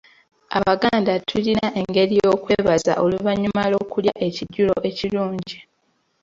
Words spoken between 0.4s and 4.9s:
Abaganda tulina engeri y’okwebaza oluvannyuma lw’okulya ekijjulo